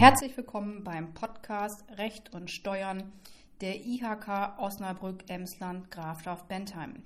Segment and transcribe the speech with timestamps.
[0.00, 3.12] Herzlich willkommen beim Podcast Recht und Steuern
[3.60, 7.02] der IHK Osnabrück-Emsland-Grafschaft-Bentheim.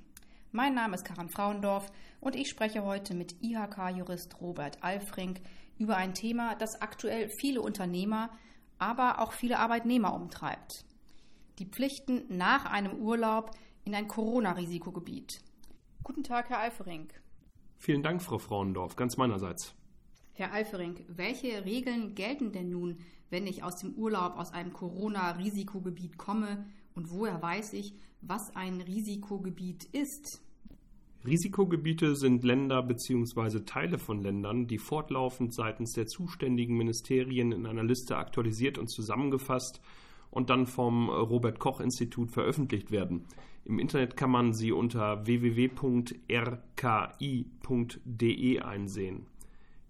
[0.52, 5.40] Mein Name ist Karin Frauendorf und ich spreche heute mit IHK-Jurist Robert Alfrink
[5.76, 8.30] über ein Thema, das aktuell viele Unternehmer,
[8.78, 10.84] aber auch viele Arbeitnehmer umtreibt.
[11.58, 13.50] Die Pflichten nach einem Urlaub
[13.84, 15.40] in ein Corona-Risikogebiet.
[16.04, 17.20] Guten Tag, Herr Alfrink.
[17.76, 19.74] Vielen Dank, Frau Frauendorf, ganz meinerseits.
[20.36, 22.98] Herr Alfering, welche Regeln gelten denn nun,
[23.30, 26.66] wenn ich aus dem Urlaub aus einem Corona-Risikogebiet komme
[26.96, 30.42] und woher weiß ich, was ein Risikogebiet ist?
[31.24, 33.60] Risikogebiete sind Länder bzw.
[33.60, 39.80] Teile von Ländern, die fortlaufend seitens der zuständigen Ministerien in einer Liste aktualisiert und zusammengefasst
[40.32, 43.24] und dann vom Robert Koch Institut veröffentlicht werden.
[43.64, 46.18] Im Internet kann man sie unter www.rki.de
[48.60, 49.26] einsehen.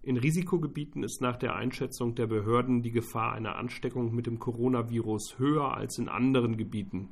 [0.05, 5.39] In Risikogebieten ist nach der Einschätzung der Behörden die Gefahr einer Ansteckung mit dem Coronavirus
[5.39, 7.09] höher als in anderen Gebieten.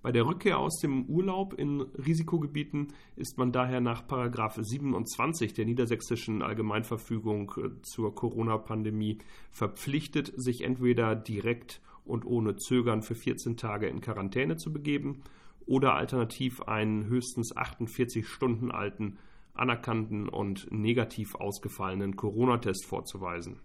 [0.00, 6.40] Bei der Rückkehr aus dem Urlaub in Risikogebieten ist man daher nach 27 der Niedersächsischen
[6.40, 9.18] Allgemeinverfügung äh, zur Corona-Pandemie
[9.50, 15.20] verpflichtet, sich entweder direkt und ohne Zögern für 14 Tage in Quarantäne zu begeben
[15.66, 19.18] oder alternativ einen höchstens 48 Stunden alten
[19.58, 23.60] anerkannten und negativ ausgefallenen Corona-Test vorzuweisen.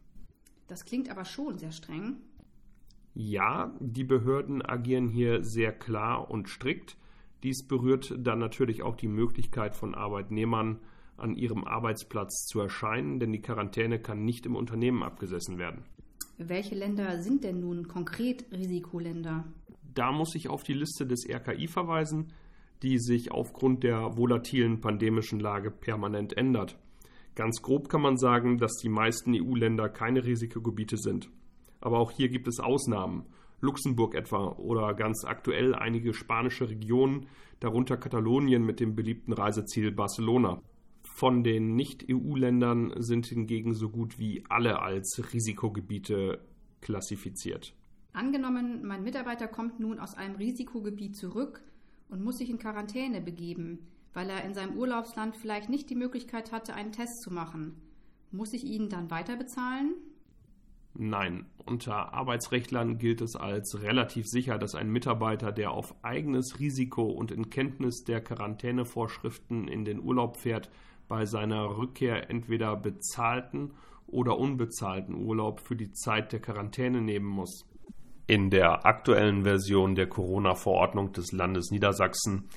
[0.68, 2.18] Das klingt aber schon sehr streng.
[3.14, 6.98] Ja, die Behörden agieren hier sehr klar und strikt.
[7.44, 10.80] Dies berührt dann natürlich auch die Möglichkeit von Arbeitnehmern,
[11.18, 15.84] an ihrem Arbeitsplatz zu erscheinen, denn die Quarantäne kann nicht im Unternehmen abgesessen werden.
[16.38, 19.46] Welche Länder sind denn nun konkret Risikoländer?
[19.94, 22.34] Da muss ich auf die Liste des RKI verweisen
[22.84, 26.78] die sich aufgrund der volatilen pandemischen Lage permanent ändert.
[27.36, 31.30] Ganz grob kann man sagen, dass die meisten EU-Länder keine Risikogebiete sind.
[31.82, 33.26] Aber auch hier gibt es Ausnahmen.
[33.62, 37.28] Luxemburg etwa oder ganz aktuell einige spanische Regionen,
[37.60, 40.62] darunter Katalonien mit dem beliebten Reiseziel Barcelona.
[41.04, 46.40] Von den Nicht-EU-Ländern sind hingegen so gut wie alle als Risikogebiete
[46.82, 47.74] klassifiziert.
[48.12, 51.64] Angenommen, mein Mitarbeiter kommt nun aus einem Risikogebiet zurück,
[52.14, 56.52] und muss sich in Quarantäne begeben, weil er in seinem Urlaubsland vielleicht nicht die Möglichkeit
[56.52, 57.82] hatte, einen Test zu machen.
[58.32, 59.96] Muss ich ihn dann weiter bezahlen?
[60.94, 67.02] Nein, unter Arbeitsrechtlern gilt es als relativ sicher, dass ein Mitarbeiter, der auf eigenes Risiko
[67.10, 70.70] und in Kenntnis der Quarantänevorschriften in den Urlaub fährt,
[71.08, 73.72] bei seiner Rückkehr entweder bezahlten
[74.06, 77.66] oder unbezahlten Urlaub für die Zeit der Quarantäne nehmen muss.
[78.26, 82.48] In der aktuellen Version der Corona-Verordnung des Landes Niedersachsen,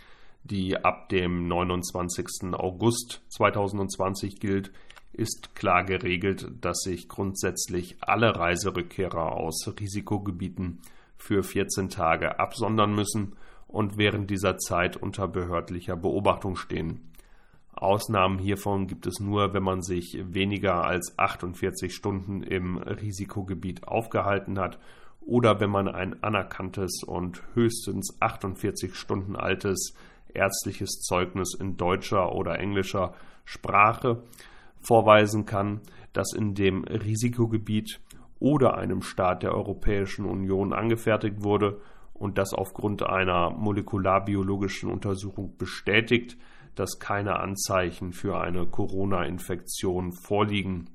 [0.44, 2.54] die ab dem 29.
[2.54, 4.70] August 2020 gilt,
[5.12, 10.82] ist klar geregelt, dass sich grundsätzlich alle Reiserückkehrer aus Risikogebieten
[11.16, 13.34] für 14 Tage absondern müssen
[13.66, 17.10] und während dieser Zeit unter behördlicher Beobachtung stehen.
[17.72, 24.60] Ausnahmen hiervon gibt es nur, wenn man sich weniger als 48 Stunden im Risikogebiet aufgehalten
[24.60, 24.78] hat
[25.26, 29.94] oder wenn man ein anerkanntes und höchstens 48 Stunden altes
[30.32, 33.14] ärztliches Zeugnis in deutscher oder englischer
[33.44, 34.22] Sprache
[34.80, 35.80] vorweisen kann,
[36.12, 38.00] das in dem Risikogebiet
[38.38, 41.80] oder einem Staat der Europäischen Union angefertigt wurde
[42.14, 46.36] und das aufgrund einer molekularbiologischen Untersuchung bestätigt,
[46.76, 50.90] dass keine Anzeichen für eine Corona-Infektion vorliegen.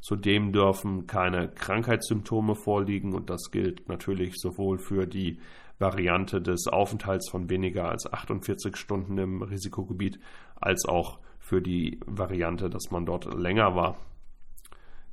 [0.00, 5.38] Zudem dürfen keine Krankheitssymptome vorliegen und das gilt natürlich sowohl für die
[5.78, 10.18] Variante des Aufenthalts von weniger als 48 Stunden im Risikogebiet
[10.56, 13.96] als auch für die Variante, dass man dort länger war.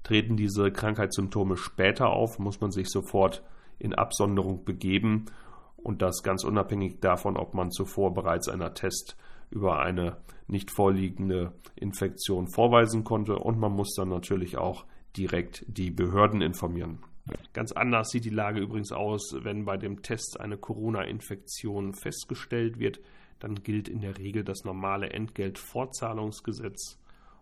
[0.04, 3.44] Treten diese Krankheitssymptome später auf, muss man sich sofort
[3.80, 5.26] in Absonderung begeben
[5.76, 9.18] und das ganz unabhängig davon, ob man zuvor bereits einer Test
[9.50, 10.18] über eine
[10.48, 14.86] nicht vorliegende Infektion vorweisen konnte und man muss dann natürlich auch
[15.16, 17.00] direkt die Behörden informieren.
[17.54, 23.02] Ganz anders sieht die Lage übrigens aus, wenn bei dem Test eine Corona-Infektion festgestellt wird.
[23.40, 26.98] Dann gilt in der Regel das normale Entgeltfortzahlungsgesetz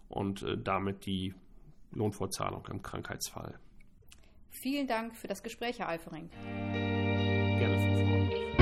[0.10, 1.34] und äh, damit die
[1.92, 3.60] Lohnfortzahlung im Krankheitsfall.
[4.50, 6.30] Vielen Dank für das Gespräch, Herr Alfering.
[6.30, 8.55] Gerne, Frau Frau.